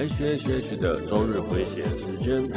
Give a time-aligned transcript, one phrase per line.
[0.00, 2.50] H H H 的周日回血时间。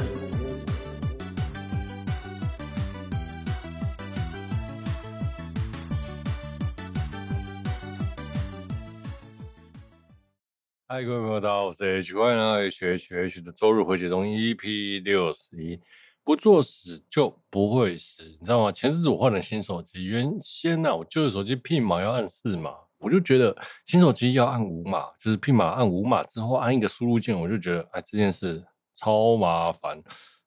[10.87, 15.81] 嗨，各位朋友，大家好，我是 H，欢迎来到 H H H 的周日回血中 EP 六十一。
[16.23, 18.71] 不作死就不会死，你知道吗？
[18.71, 22.71] 前阵子我换了新手机，原先呢、啊，我旧的手机 PIN 码要按四码，
[23.03, 30.01] 我就觉得新手机要按五码，就是 PIN 码按五码之后按一个输入键，我就觉得哎，这件事超麻烦。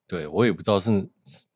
[0.08, 0.90] 对，我也不知道是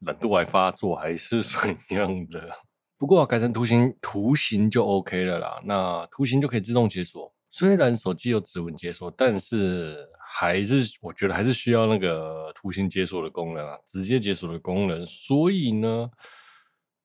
[0.00, 2.50] 懒惰还发作还是怎样的。
[2.98, 5.60] 不过改成图形，图形就 OK 了啦。
[5.64, 7.32] 那图形就可以自动解锁。
[7.48, 15.04] 虽然手机有指纹解锁，但是还是我觉得还是需要那个图形解锁的功能啊，直接解锁的功能。
[15.06, 16.10] 所以呢，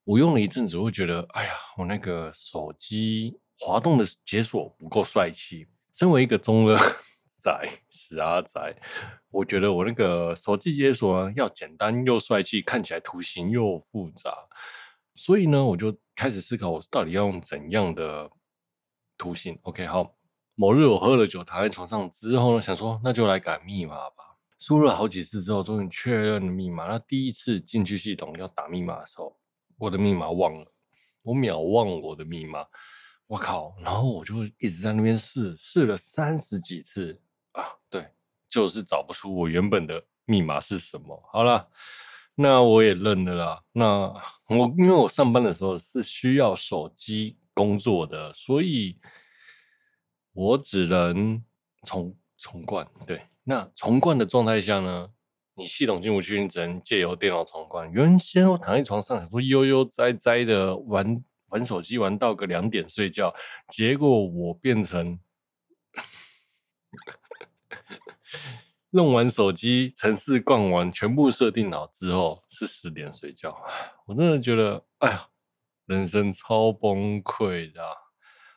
[0.04, 5.68] 我用了一阵子，我会觉得，哎呀，我那个手机滑动的解锁不够帅气。
[5.94, 6.78] 身为一个中二
[7.26, 8.76] 仔、死阿仔，
[9.30, 14.36] 我觉得我那个手机解锁要简单又帅气，看起来图形又复杂。
[15.14, 18.30] 所以呢，我就开始思考，我到底要用怎样的
[19.18, 20.16] 图形？OK，好。
[20.58, 24.24] 某日我喝了酒，躺在床上之后呢，想说那就来改密码吧。
[24.58, 26.88] 输入了好几次之后，终于确认了密码。
[26.88, 29.38] 那第一次进去系统要打密码的时候，
[29.78, 30.72] 我的密码忘了，
[31.24, 32.66] 我秒忘我的密码。
[33.28, 33.76] 我靠！
[33.82, 37.20] 然后我就一直在那边试，试了三十几次
[37.54, 38.10] 啊，对，
[38.50, 41.22] 就是找不出我原本的密码是什么。
[41.32, 41.70] 好了，
[42.36, 43.64] 那我也认了啦。
[43.72, 44.14] 那
[44.50, 49.00] 我因为我上班的时候是需要手机工作的，所以。
[50.38, 51.42] 我只能
[51.84, 55.10] 重重灌，对，那重灌的状态下呢，
[55.54, 57.90] 你系统进不去，你只能借由电脑重灌。
[57.90, 63.34] 原先我躺在床上想说悠悠哉哉的玩玩手机，玩到个两点睡觉，
[63.68, 65.20] 结果我变成
[68.92, 73.56] 弄完手机城市逛完，全部设定好之后是十点睡觉。
[74.06, 75.28] 我真的觉得，哎呀，
[75.86, 77.82] 人生超崩溃的。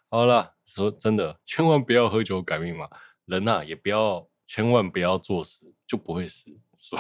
[0.09, 0.55] 好了。
[0.69, 2.87] 说真的，千万不要喝酒改密码，
[3.25, 6.55] 人呐、啊、也不要，千万不要作死，就不会死。
[6.77, 6.99] 说，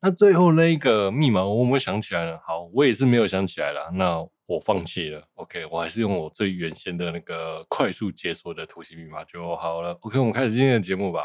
[0.00, 2.40] 那最后那一个密码我有没有想起来了？
[2.44, 5.22] 好，我也是没有想起来了，那我放弃了。
[5.34, 9.96] OK，我还是用我最原先的那个快速解锁的图形密码就好了。
[10.00, 11.22] OK，我们开始今天的节目吧。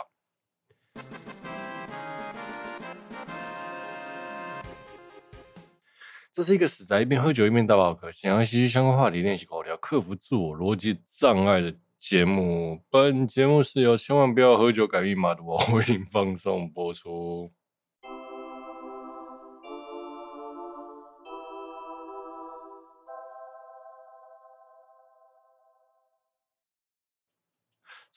[6.31, 12.79] 这是一个死宅一边喝酒一边打宝可，想要吸取相关话题练习口条，克服自我逻辑障碍的节目。
[12.91, 17.51] 本节目是由千万不要喝酒改密码的我为您放送播出。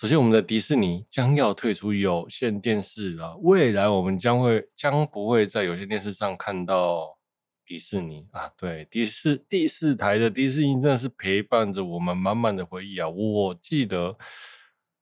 [0.01, 7.19] 首先，我们的迪士尼将要退出有线电视了，未来我们将会将不会在有线电视上看到。
[7.67, 13.07] 迪士尼啊，对，第四第四台的迪士尼真的是陪伴着我们满满的回忆啊！
[13.11, 14.17] 我记得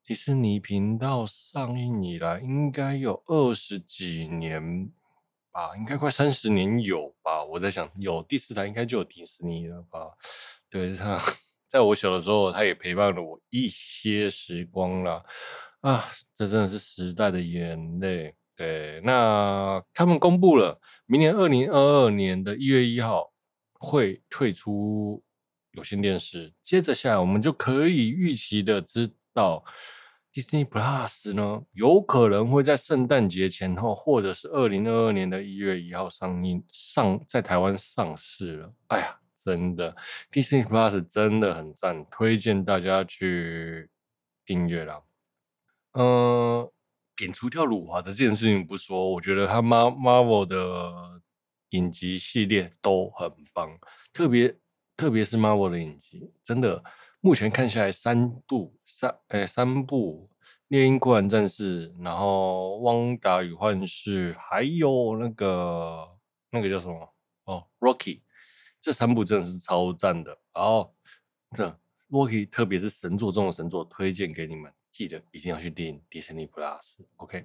[0.04, 4.90] 迪士尼频道上映以来，应该有二十几年
[5.52, 7.44] 吧，应该快三十年有吧？
[7.44, 10.10] 我在想，有第四台应该就有迪士尼了吧？
[10.68, 11.22] 对，他
[11.68, 15.22] 在我小的时候，他也陪伴了我一些时光了
[15.82, 16.06] 啊！
[16.34, 18.34] 这真的是时代的眼泪。
[18.56, 23.30] 对，那他们公布了，明年二零二二年的一月一号
[23.74, 25.22] 会退出
[25.72, 26.52] 有线电视。
[26.62, 29.62] 接着下来，我们就可以预期的知道
[30.32, 38.72] ，Disney Plus 呢，有可能会在圣诞节前后，或者是二零二二年的一月一号上映，上在台湾上市了。
[38.88, 39.94] 哎呀，真的
[40.30, 43.88] ，Disney Plus 真的很赞，推荐大家去
[44.44, 45.04] 订阅了。
[45.92, 46.72] 嗯、呃。
[47.18, 51.20] 摒除掉辱华的这件事情不说，我觉得他 Marvel 的
[51.70, 53.76] 影集系列都很棒，
[54.12, 54.56] 特别
[54.96, 56.80] 特别是 Marvel 的影集，真的
[57.20, 60.30] 目前看下来三部三哎、三部
[60.68, 66.06] 《猎鹰酷寒战士》，然后《汪达与幻视》，还有那个
[66.52, 67.14] 那个叫什么
[67.46, 68.20] 哦《Rocky》，
[68.80, 70.30] 这三部真的是超赞的。
[70.54, 70.94] 然后
[71.56, 71.68] 这
[72.10, 74.72] 《Rocky》特别是神作中的神作，推荐给你们。
[74.92, 77.44] 记得一定要去订 Disney Plus，OK。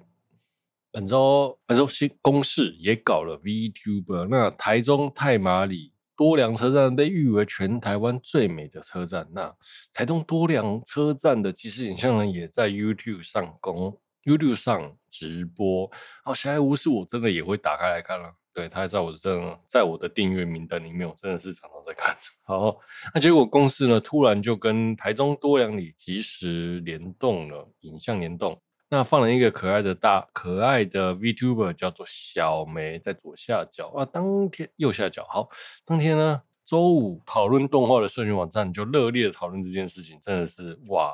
[0.90, 9.28] 本周本周新公视也搞了 VTuber，那台中太麻里多良车站被誉为全台湾最美的车站。
[9.32, 9.54] 那
[9.92, 15.90] 台东多良车站的即时影像呢，也在 YouTube 上公 YouTube 上直播。
[16.24, 18.34] 好，小爱无事我真的也会打开来看了。
[18.52, 22.16] 对，他还在我的这，在我的订阅名单里面，我真的是常常在看。
[22.46, 22.78] 好，
[23.12, 28.60] 那结果公司呢，突然就跟台中多良里即时联动了，影像联动。
[28.90, 35.26] 那放了一个可爱的大可爱的 VTuber 叫做小梅，在左下角啊，当天右下角。
[35.28, 35.48] 好，
[35.84, 41.12] 当天呢，周五讨论动画的社群网站就热烈的讨论这件事情，真的是哇，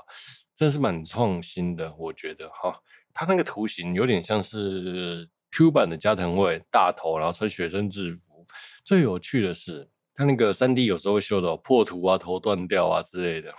[0.54, 2.78] 真的是蛮创新的，我觉得哈。
[3.12, 8.46] 它那个图形有点像是 Q 版的加藤卫，大头，然后穿学生制服。
[8.84, 13.52] 最有趣的是，它那个三 D 有时候会秀到破图啊、头断掉啊之类的。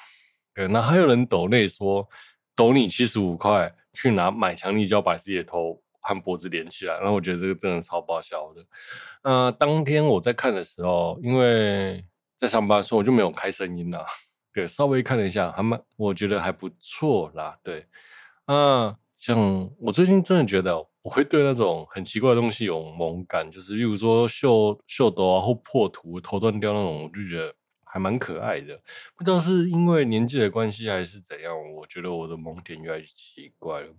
[0.54, 2.08] 对，那还有人抖内说，
[2.56, 6.98] 抖你七十五块去拿买强力胶把自己的头和脖子连起来。
[6.98, 8.66] 然后我觉得这个真的超爆笑的。
[9.24, 12.04] 呃，当天我在看的时候，因为
[12.36, 14.06] 在上班，所以我就没有开声音了。
[14.54, 17.58] 对，稍微看了一下，还蛮，我觉得还不错啦。
[17.64, 17.86] 对，
[18.46, 18.98] 啊。
[19.22, 27.54] 像我最近真的觉得，我会对那种很奇怪的东西有萌感，就是例如说秀秀逗啊或破图头断掉那种，我就觉得
[27.84, 28.76] 还蛮可爱的。
[29.16, 33.94] 不知道是因为年纪的关系还是怎样，我觉得我的萌点越来越奇怪了。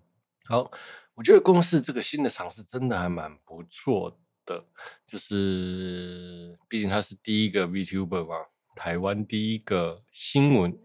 [0.47, 0.69] 好，
[1.15, 4.65] 我觉得公司这个新的尝试真的还蛮不错的，
[5.07, 8.35] 就是毕竟他是第一个 VTuber 嘛，
[8.75, 10.77] 台湾第一个新闻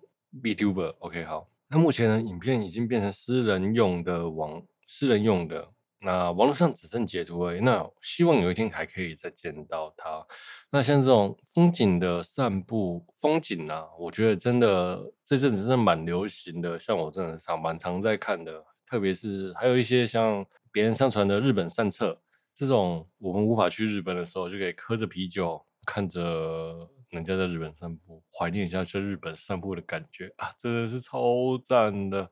[0.44, 0.94] VTuber。
[1.00, 1.50] OK，好。
[1.70, 5.68] 那目前呢，影片已经变成私人用的网，私人用的，
[6.00, 7.60] 那网络上只剩截图而已。
[7.60, 10.26] 那希望有一天还可以再见到它。
[10.72, 16.80] 那像这种风景的散步，风景啊，我觉得真的这阵子真的蛮流行的。
[16.80, 22.18] 像我真的上蛮常在看的，特别是还有一些像别人上传的日本散策
[22.56, 26.90] 这种，我们无法去日本的时候，就可以喝着啤酒，看着。
[27.10, 32.30] 人家在日本散步，怀念一下去日本散步的感觉啊，真的是超赞的！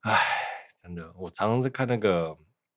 [0.00, 0.18] 哎，
[0.82, 2.36] 真的，我常常在看那个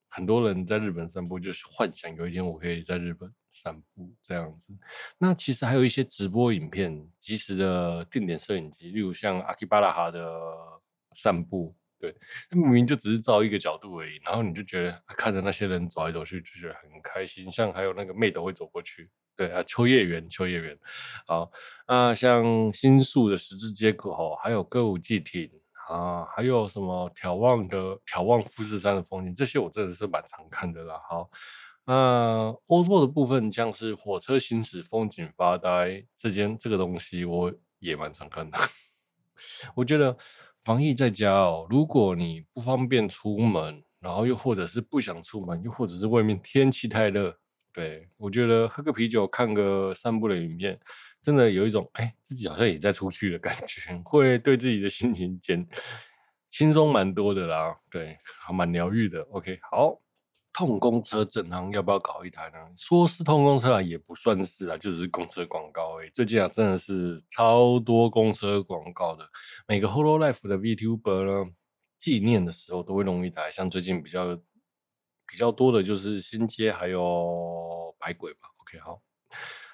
[0.10, 4.74] 很多人在日本散步，就是幻想有一天我可以在日本散步这样子。
[5.18, 10.40] 那其实还有一些直播影片，即时的定点摄影机，例如像阿基巴拉哈的
[11.16, 12.16] 散步，对，
[12.52, 17.52] 明明就只是照一个角度而已，然后你就觉得看着那些人走来走去，就觉得很开心。
[17.52, 19.10] 像还有那个妹都会走过去。
[19.36, 20.78] 对啊，秋叶原，秋叶原，
[21.26, 21.50] 好
[21.86, 25.50] 啊，像新宿的十字街口，还有歌舞伎町
[25.88, 31.00] 啊，还有什么眺望的眺望富士山的风景，这些我真的是蛮常看的啦。
[31.10, 31.30] 好，
[31.86, 38.58] 那欧洲的部分，像是火车行驶、风景发呆这件这个东西，我也蛮常看的。
[39.74, 40.18] 我觉得
[40.64, 47.36] 防疫在家哦，如果你不方便出门，然后又或者是不想出门，又或者是外面天气太热。
[47.72, 50.78] 对，我觉得喝个啤酒，看个散步的影片，
[51.22, 55.66] 真的有一种哎，自己好像也在出去的感觉，会对自己的心情减
[56.50, 57.76] 轻松蛮多的啦。
[57.90, 59.22] 对，还蛮疗愈的。
[59.32, 60.00] OK，好，
[60.52, 62.58] 痛公车正常，要不要搞一台呢？
[62.78, 66.10] 说是痛公车啊，也不算是啊，就是公车广告哎。
[66.14, 69.28] 最近啊，真的是超多公车广告的，
[69.68, 71.52] 每个 Hololive 的 VTuber 呢，
[71.98, 74.40] 纪念的时候都会弄一台，像最近比较。
[75.32, 78.50] 比较多的就是新街还有百鬼吧。
[78.62, 79.00] OK，好，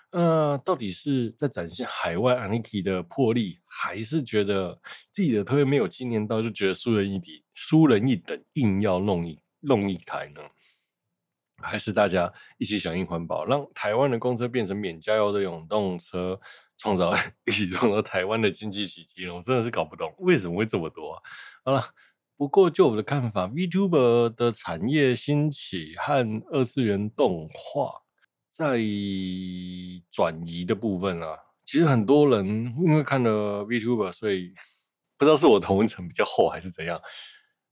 [0.09, 4.77] 呃，到底是在展现海外 Aniki 的魄力，还是觉得
[5.11, 10.41] 自己的推没有纪念到，就觉得输人一底，输人一等，硬要弄一弄一台呢？
[11.61, 16.39] 还是大家一起响应环保，让台湾的公车变成免加油的永动车，
[16.77, 17.13] 创造
[17.45, 19.27] 一起创造台湾的经济奇迹？
[19.29, 21.21] 我真的是搞不懂为什么会这么多。
[21.63, 21.83] 好了。
[22.37, 28.01] 不过，就我的看法，VTuber 的产业兴起和二次元动画
[28.49, 28.77] 在
[30.11, 34.53] 转移的部分啊，其实很多人因为看了 VTuber，所以
[35.17, 36.99] 不知道是我同温层比较厚还是怎样，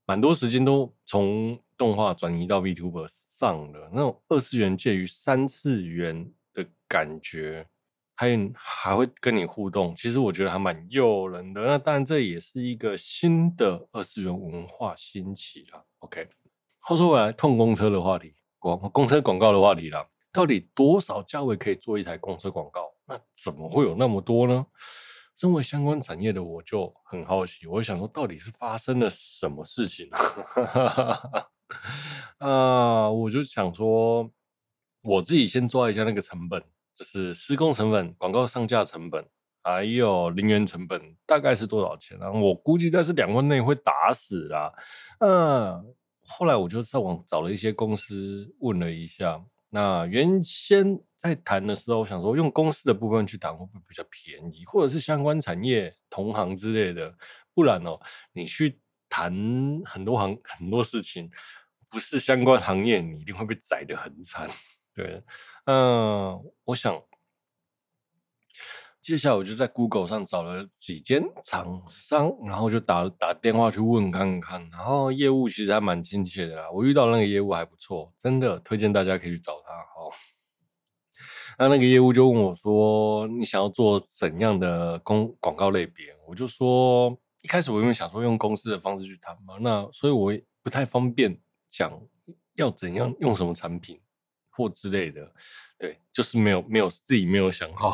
[0.06, 7.66] 蛮多时间都从动画转移到 VTuber 上了，那种二次元介于三次元的感觉。
[8.16, 11.60] 还还会跟你互动，其实我觉得还蛮诱人的。
[11.62, 15.84] 那当然，这也是一个新的二次元文化兴起了。
[15.98, 16.28] OK，
[16.78, 22.88] 话说回来，痛公车的话题，广公车广告的话题啦，到底多少价位可以做一台公车广告？
[23.06, 24.64] 那怎么会有那么多呢？
[25.36, 30.18] 身为相关产业的我就很好奇，我想说，到底是发生了什么事情呢？
[32.38, 34.30] 啊，我就想说，
[35.02, 36.62] 我自己先抓一下那个成本。
[36.96, 39.26] 就是施工成本、广告上架成本，
[39.64, 42.30] 还有零元成本，大概是多少钱呢？
[42.32, 44.72] 我估计在是两万内会打死啦。
[45.18, 45.92] 嗯，
[46.24, 57.12] 后来我就上网找了一些公司问了一下，那原先在谈的时候，我想说用公司的部分去谈会不会比较便宜，或者是相关产业同行之类的，
[57.54, 57.98] 不然哦，
[58.32, 58.78] 你去
[59.08, 59.34] 谈
[59.84, 61.28] 很多行 很多事情，
[61.90, 64.48] 不是相关行业，你一定会被宰得很惨。
[64.94, 65.20] 对。
[65.64, 66.94] 嗯，我想
[69.04, 76.70] 接下来我就在 Google 上找了几间厂商，然后就打打电话去问看看，然后业务其实还蛮亲切的啦。
[76.70, 79.74] 我遇到那个业务还不错，真的推荐大家可以去找他。
[79.74, 80.10] 好，
[81.58, 90.32] 那那个业务就问我说：“你想要做怎样的公广告类别？”我就说：“一开始我因为想说用公司的方式去谈嘛，那所以我
[90.62, 91.92] 不太方便讲
[92.54, 94.00] 要怎样用什么产品。”
[94.56, 95.32] 或之类的，
[95.76, 97.92] 对，就是没有没有自己没有想好，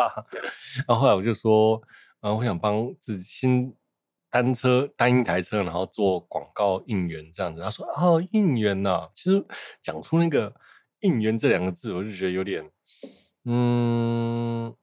[0.86, 1.80] 然后后来我就说，
[2.20, 3.74] 啊，我想帮自己新
[4.28, 7.62] 单车单一台车，然后做广告应援这样子。
[7.62, 9.42] 他说，哦，应援呐，其实
[9.80, 10.54] 讲出那个
[11.00, 12.70] 应援这两个字，我就觉得有点，
[13.44, 14.74] 嗯，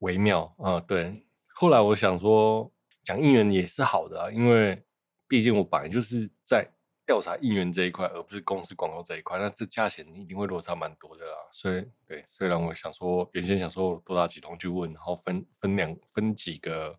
[0.00, 0.78] 微妙啊。
[0.80, 2.70] 对，后来我想说，
[3.02, 4.84] 讲应援也是好的啊，因为
[5.26, 6.70] 毕竟我本来就是在。
[7.06, 11.36] 调查应援这一块，而不是公司广告这一块，那这价钱一定会落差蛮多的啦。
[11.52, 16.98] 所以，对，虽然我想说，原先想说多打几通去问，然后分分两分几个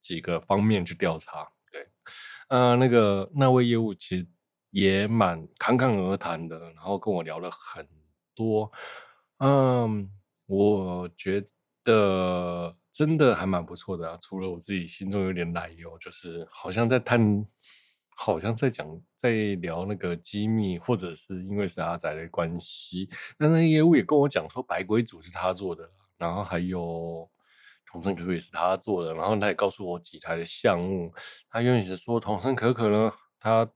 [0.00, 1.48] 几个方面去调查。
[1.70, 1.86] 对，
[2.48, 4.26] 呃，那个那位业务其实
[4.70, 7.86] 也蛮侃侃而谈的，然后跟我聊了很
[8.34, 8.72] 多。
[9.38, 10.10] 嗯，
[10.46, 11.46] 我觉
[11.84, 14.18] 得真的还蛮不错的啊。
[14.20, 17.46] 除了我自己心中有点奶油，就是好像在探。
[18.22, 18.86] 好像在讲，
[19.16, 19.30] 在
[19.62, 23.08] 聊那个机密，或者是因为是阿宅的关系。
[23.38, 27.26] 那那业务也跟我讲说，白鬼组是他做的，然后还有
[27.86, 29.14] 童生可可也是他做的。
[29.14, 31.10] 然后他也告诉我几台的项目。
[31.48, 33.66] 他原本是说童生可可呢，他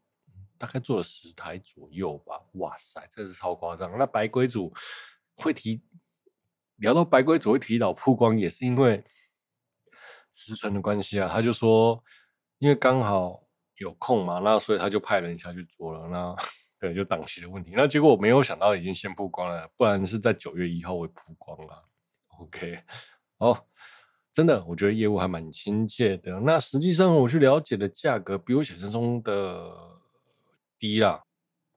[0.59, 2.39] 大概做了十台左右吧。
[2.57, 3.97] 哇塞，这是超夸张。
[3.97, 4.71] 那白鬼组
[5.37, 5.81] 会提
[6.77, 9.03] 聊到白鬼组会提到曝光，也是因为
[10.31, 11.31] 时辰的关系啊。
[11.33, 12.05] 他就说，
[12.59, 13.43] 因为刚好。
[13.79, 14.39] 有空嘛？
[14.39, 16.09] 那所以他就派人下去做了。
[16.09, 16.37] 那
[16.81, 17.73] 对，就档期的问题。
[17.75, 21.83] 那结果我没有想到已经先曝光了，不然是在九月一号会曝光啊。
[22.39, 22.79] OK，
[23.39, 23.59] 哦，
[24.33, 26.39] 真的，我觉得业务还蛮亲切的。
[26.41, 29.73] 那实际上我去了解的价格比我想象中的
[30.79, 31.23] 低啦。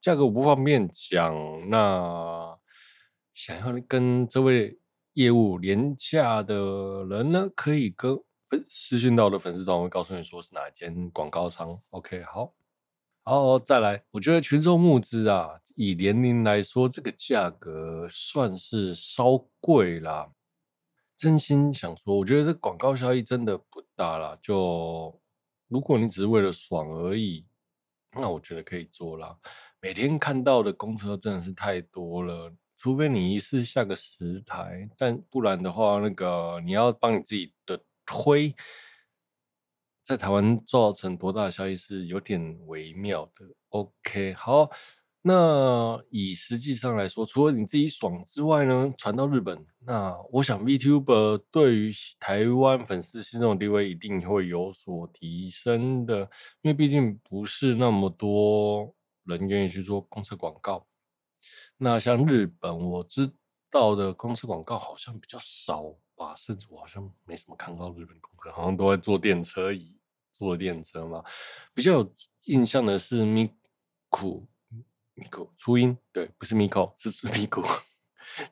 [0.01, 1.70] 价格我不方便讲。
[1.70, 2.58] 那
[3.34, 4.77] 想要跟这位
[5.13, 8.20] 业务廉价的人呢，可以跟。
[8.50, 11.77] 粉私讯到的粉丝团会告诉你说是哪一间广告商。
[11.89, 12.54] OK，好，
[13.24, 14.01] 好，再来。
[14.12, 20.32] 我觉得群众募资啊，以年龄来说，这个价格算是稍贵啦。
[21.18, 24.38] 真心想说，我觉得这广告效益真的不大啦。
[24.42, 25.20] 就
[25.68, 27.46] 如果你只是为了爽而已，
[28.13, 29.38] 那我觉得可以做啦。
[29.82, 37.77] 每天看到的公车真的是太多了，除非你一次下个十台，但不然的话，那个你要帮你自己的。
[38.08, 38.56] 推
[40.02, 43.46] 在台湾造成多大的效益是有点微妙的。
[43.70, 44.70] OK，好，
[45.22, 56.22] 那以实际上来说，除了你自己爽之外呢，传到日本，那我想 VTuber 对于台湾粉丝心中的地位一定会有所提升的，
[56.62, 58.96] 因为毕竟不是那么多
[59.26, 60.88] 人愿意去做公车广告。
[61.76, 63.30] 那像日本，我知
[63.70, 65.94] 道的公车广告好像比较少。
[66.18, 70.00] 哇，甚至我好像没什么看到日本公车，好像都在坐电车椅，
[70.32, 71.24] 坐电车嘛。
[71.76, 74.48] 比较有印象的是 Miku，Miku
[75.56, 77.64] 初音，对，不是 Miko，是 Miku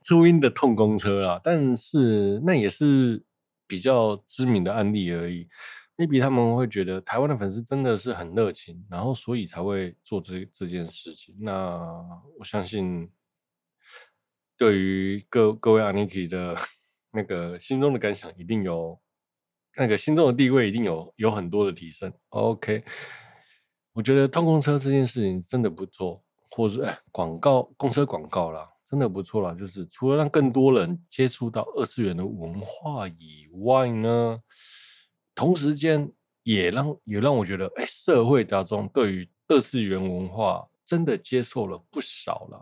[0.04, 1.42] 初音的痛公车啦。
[1.44, 3.26] 但是那也是
[3.66, 5.50] 比较知名的案例而已。
[5.98, 11.36] maybe 他们会觉得台湾的粉丝真的是很热情，然后所以才会做这这件事情。
[11.40, 11.82] 那
[12.38, 13.10] 我相信，
[14.56, 16.56] 对于各各位 Aniki 的。
[17.16, 19.00] 那个心中的感想一定有，
[19.78, 22.12] 那个心中的地位一定有有很多的提升。
[22.30, 22.84] OK，
[23.94, 29.56] 我觉得通公车这件事情真的不错，或者哎广告公车广告啦，真的不错啦。
[29.58, 34.40] 就是除了让更多人接触到二次元的文化以外呢，
[35.34, 36.12] 同时间
[36.44, 42.60] 也让也让我觉得，哎，社会大众对于二次元文化真的接受了不少啦。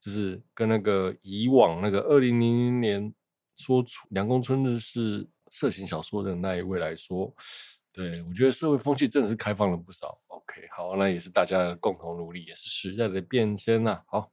[0.00, 3.14] 就是跟那个以往那个二零零零年。
[3.56, 7.32] 说出《凉宫春日》是色情小说的那一位来说，
[7.92, 10.18] 对，我觉得社会风气真的是开放了不少。
[10.28, 14.02] OK，好，那也是大家的共同努力，也是时代的变迁呐、啊。
[14.06, 14.32] 好，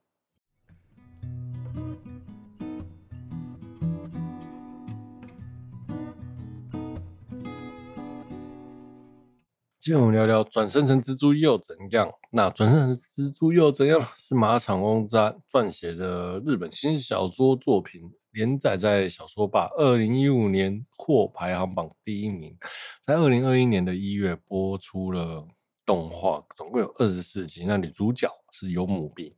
[9.80, 12.10] 今天我们聊聊转生成蜘蛛又怎样？
[12.32, 14.02] 那转生成蜘蛛又怎样？
[14.16, 18.10] 是马场翁在撰写的日本新小说作品。
[18.31, 22.55] 连载在小说吧，二零一五年获排行榜第一名，
[23.01, 25.48] 在二零二一年的一月播出了
[25.86, 27.65] 动画，总共有二十四集。
[27.65, 29.36] 那女主角是有母碧，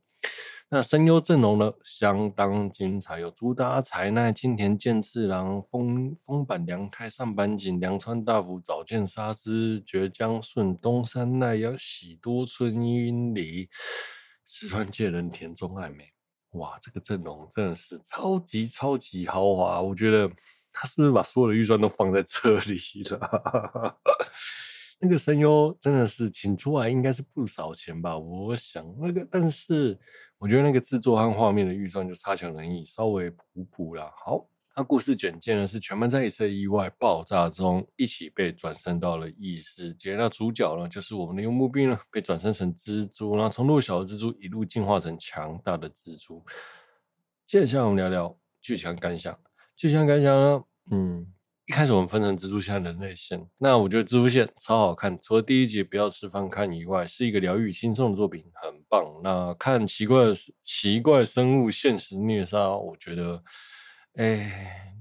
[0.68, 13.68] 那声优阵容呢，相当精彩，有朱达彩奈、金田健次郎、风风坂良太、上坂锦、凉川大辅、早见沙织、绝江顺、东山奈央、喜多村英里、
[14.44, 16.12] 四川界人、田中爱美。
[16.52, 19.80] 哇，这个阵容真的是超级超级豪华！
[19.80, 20.30] 我觉得
[20.72, 22.78] 他是不是把所有的预算都放在这里
[23.10, 23.96] 了？
[25.00, 28.16] 那个声优真的是请出来，应该是不少钱吧？
[28.16, 29.98] 我想那个，但是
[30.38, 34.12] 我觉得那个制作和画面的预算就差强人意，稍微普普啦。
[34.16, 46.42] 好，那故事简介呢是全班在一次意外爆炸中一起被转生到了异世界，那主角呢就是我们的游牧兵呢，被转生成蜘蛛，然后从弱小的蜘蛛一路进化成强大的蜘蛛。
[47.46, 49.38] 接下来我们聊聊剧情感想。
[49.76, 51.26] 剧情感想呢，嗯，
[51.66, 53.46] 一开始我们分成蜘蛛线人类线。
[53.58, 59.04] 那我觉得蜘蛛线超好看，除了第一集不要吃饭看以外，是一个疗愈轻松的作品，很棒。
[59.22, 63.42] 那看奇怪的奇怪生物现实虐杀，我觉得，
[64.14, 64.94] 哎，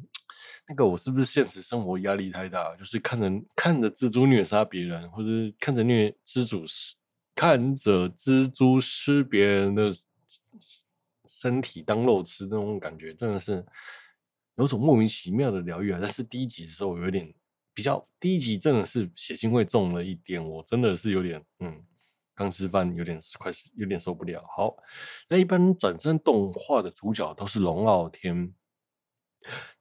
[0.68, 2.76] 那个我是不是现实生活压力太大？
[2.76, 6.64] 就是看着看着蜘蛛虐杀别人，或者看着虐蜘蛛
[7.36, 9.92] 看着蜘蛛吃别人的。
[11.34, 13.66] 身体当肉吃那种感觉，真的是
[14.58, 15.98] 有种莫名其妙的疗愈啊！
[16.02, 17.34] 但是第一集的时候我有点
[17.74, 21.82] 比较，第一集真的是血腥味重了一点，我真的是有点嗯，
[22.36, 24.44] 刚吃饭有点快有点受不了。
[24.56, 24.76] 好，
[25.30, 28.54] 那一般转身动画的主角都是龙傲天。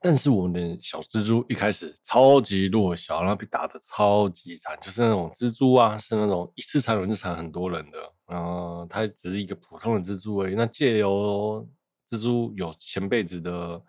[0.01, 10.55] 但是我们的小蜘蛛一开始超级弱小，然后被打得超级惨，就是那种蜘蛛啊，是那种一次产卵就产很多人的，然后它只是一个普通的蜘蛛而已。
[10.55, 11.69] 那借由
[12.09, 13.83] 蜘蛛有前辈子的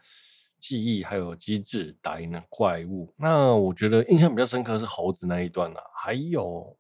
[0.60, 3.14] 记忆还有机制，打赢了怪物。
[3.18, 6.78] 那我觉得印象比较深刻是猴子那一段啊，还有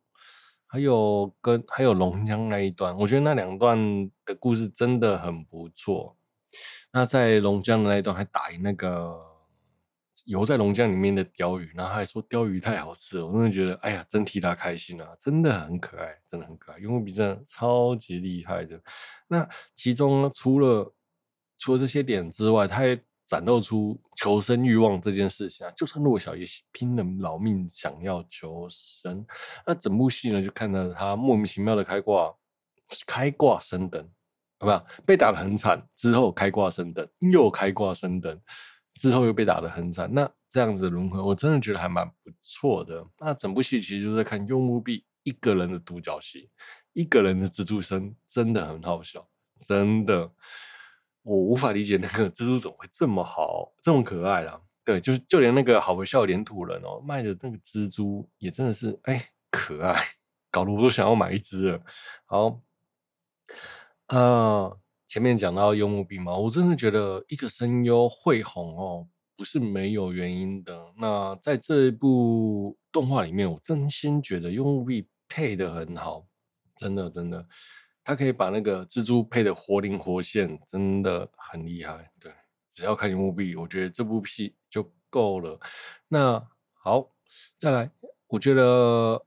[0.68, 3.78] 还有跟还有龙江那一段，我觉得那两段
[4.26, 6.18] 的故事真的很不错。
[6.92, 9.18] 那在龙江的那一段还打赢那个
[10.26, 18.80] 游在龙江里面的鲷鱼，然后还说鲷鱼太好吃了，我真的觉得哎呀，真替他开心啊，真的很可爱，真的很可爱，因为比真的超级厉害的。
[19.28, 20.94] 那其中，除了
[21.58, 29.26] 除了这些点之外，他也展露出求生欲望这件事情啊，就算弱小也拼了老命想要求生。
[29.66, 32.36] 那整部戏呢，就看到他莫名其妙的开挂
[33.08, 34.08] 开挂升等。
[34.62, 34.86] 好不好？
[35.08, 38.40] 被打得很惨，之后开挂升等，又开挂升等，
[38.94, 40.08] 之后又被打得很惨。
[40.14, 43.04] 那这样子的轮回，我真的觉得还蛮不错的。
[43.18, 46.48] 那整部戏其实就是在看柚木币一个人的独角戏，
[46.94, 49.28] 一个人的蜘蛛声真的很好笑，
[49.62, 50.32] 真的，
[51.24, 54.62] 我无法理解那个蜘蛛怎么会这么好，这么可爱啦。
[54.86, 60.04] 对，就是就连那个好笑脸土人哦，卖的那个蜘蛛也真的是哎可爱，
[60.52, 61.82] 搞得我都想要买一只了。
[62.28, 62.62] 好。
[64.12, 70.78] 呃，前面讲到幽默病嘛，我真的觉得一个声优会红哦，不是没有原因的。
[70.98, 76.26] 那在这一部动画里面，我真心觉得幽默病配得很好，
[76.76, 77.48] 真的真的，
[78.04, 82.12] 他可以把那个蜘蛛配得活灵活现，真的很厉害。
[82.20, 82.34] 对，
[82.68, 85.58] 只要看幽默病，我觉得这部戏就够了。
[86.10, 87.10] 那好，
[87.58, 87.90] 再来，
[88.28, 89.26] 我觉得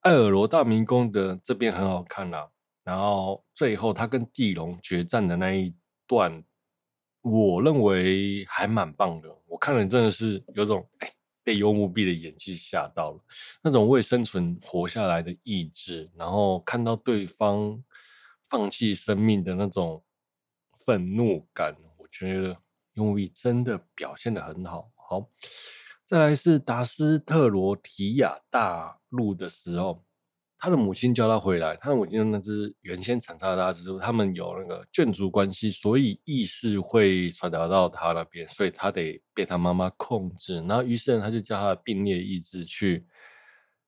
[0.00, 2.48] 爱尔罗大迷宫的这边很好看啦。
[2.88, 5.74] 然后最后他跟地龙决战的那一
[6.06, 6.42] 段，
[7.20, 9.28] 我认为还蛮棒的。
[9.46, 11.12] 我看了真的是有种哎
[11.44, 13.20] 被幽木碧的演技吓到了，
[13.62, 17.84] 那种为生存活下来的意志，然后看到对方
[18.46, 20.02] 放弃生命的那种
[20.78, 22.56] 愤怒感，我觉得
[22.94, 24.90] 幽木碧真的表现的很好。
[24.96, 25.28] 好，
[26.06, 30.02] 再来是达斯特罗提亚大陆的时候。
[30.60, 40.56] 他的母亲叫他回来，他的母亲那只原先产下的大蜘蛛，他们有那个眷族关系，所以意识会传达到他那边，所以他得被他妈妈控制。
[40.66, 43.06] 然后于是呢，他就叫他的并列意志去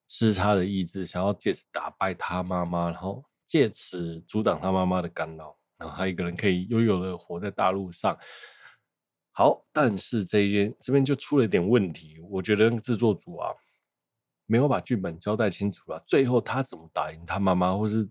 [0.06, 8.16] 吃他的意志，想要借此打败他妈妈，然后借此阻挡他妈妈的干扰，然后他一个人可以悠悠的活在大陆上。
[9.32, 13.50] 好，但是这一边这边就出了一点问题，我觉得制作组啊。
[14.50, 18.08] 没有把剧本交代清楚了，最后他怎么打赢他妈妈，或是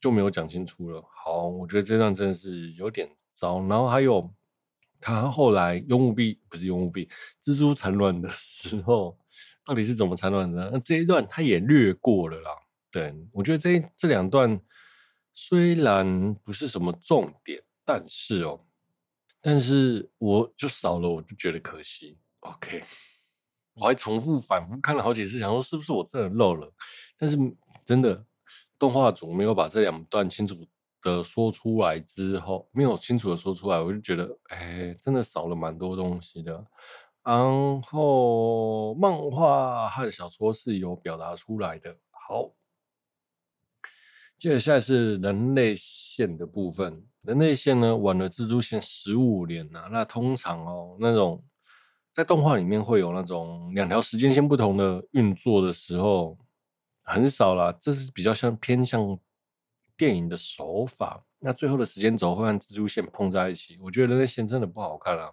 [0.00, 1.00] 就没有讲清楚了。
[1.14, 3.64] 好，我觉得这段真的是有点糟。
[3.68, 4.28] 然后还有
[5.00, 7.08] 他后来幽木碧不是幽木碧，
[7.40, 9.16] 蜘蛛产卵的 时候
[9.64, 10.70] 到底是怎么产卵的？
[10.72, 12.50] 那这一段他也略过了啦。
[12.90, 14.60] 对，我觉得这这两段
[15.34, 18.66] 虽然不是什么重点，但是哦，
[19.40, 22.18] 但是我就少了，我就觉得可惜。
[22.40, 22.82] OK。
[23.76, 26.72] 我还重复反复看了好几次，想说是不是我真的漏了？
[27.18, 27.36] 但是
[27.84, 28.24] 真的
[28.78, 30.56] 动画组没有把这两段清楚
[31.02, 36.64] 的说出来之后，没有清楚的说出来，我就觉得，哎，真的少了蛮多东西的。
[37.22, 41.96] 然后漫画和小说是有表达出来的。
[42.10, 42.52] 好，
[44.38, 47.04] 接着下来是人类线的部分。
[47.22, 49.88] 人类线呢，晚了蜘蛛线十五年呐、啊。
[49.90, 51.42] 那通常哦，那种
[52.16, 56.38] 在动画里面会有那种两条时间线不同的运作的时候，
[57.02, 57.70] 很少啦。
[57.78, 59.18] 这是比较像偏向。
[59.98, 65.32] 电影的手法，那最后的时间轴会和蜘蛛线碰在一起，我觉得那线真的不好看啊，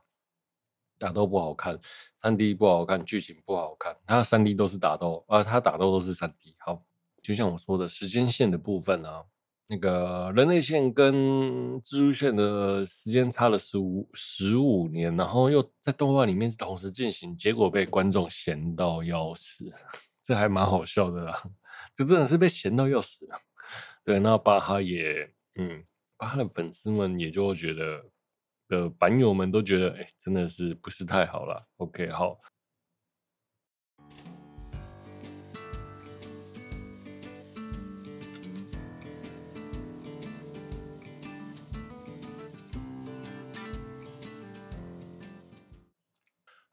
[0.98, 1.78] 打斗不好看，
[2.22, 6.56] 三 D 不好看，剧情不好看，它三 D 都是打斗啊，它打斗都是三 D。
[6.60, 6.82] 好，
[7.22, 9.26] 就像我说的时间线的部分啊，
[9.74, 19.72] 那个人类线跟蜘蛛线的时间差了十五十五年，然后又在动画里面是同时进行，结果被观众嫌到要死，
[20.22, 21.44] 这还蛮好笑的啦，
[21.96, 23.28] 就真的是被嫌到要死。
[24.04, 25.84] 对，那巴哈也，嗯，
[26.18, 28.06] 巴哈的粉丝们也就觉得
[28.68, 31.66] 的版友们都觉得，哎，真的是不是太好了。
[31.78, 32.40] OK，好，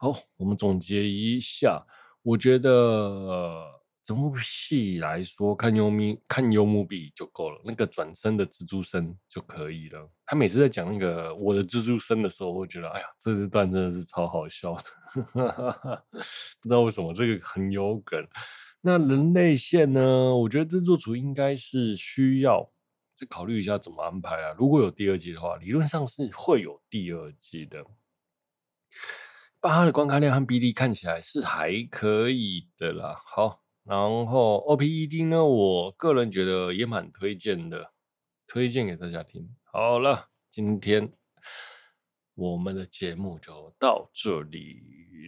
[0.01, 1.85] 好，我们总结一下，
[2.23, 3.79] 我觉得。
[4.03, 10.11] 整部戏来说，看幽咪看幽木碧就够了，那个转身的蜘蛛声就可以了。
[10.25, 14.83] 他每次在讲那个我的蜘蛛声的时候，我会觉得，哎呀，这一段真的是超好笑的，
[16.61, 18.27] 不知道为什么这个很有梗。
[18.81, 20.35] 那人类线呢？
[20.35, 22.69] 我觉得制作组应该是需要
[23.15, 24.55] 再考虑一下怎么安排啊。
[24.59, 27.85] 如果有第二季的话，理论上是会有第二季的。
[29.61, 33.21] 八哈的观看量和比例看起来是还可以的啦。
[33.27, 33.61] 好。
[33.83, 37.93] 然后 OPED 呢，我个人觉得也蛮推荐的，
[38.47, 39.57] 推荐给大家听。
[39.65, 41.11] 好了，今天
[42.35, 44.81] 我们的节目就到这里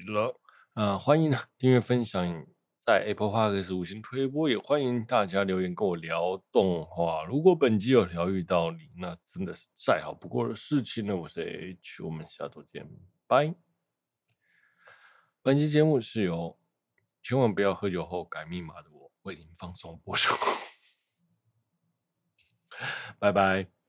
[0.06, 0.38] 了。
[0.74, 2.46] 啊、欢迎订阅、分享，
[2.78, 7.24] 在 Apple Podcast 五星推播，也欢迎大家留言跟我聊动画。
[7.24, 11.16] 如果本集有疗愈到你，那真的是再好不过的事情了。
[11.16, 12.88] 我是 H，我们下周见，
[13.26, 13.61] 拜。
[15.42, 16.56] 本期节目是由。
[17.22, 20.34] 千万不要喝酒后改密码的我为您放松播出，
[23.20, 23.81] 拜拜。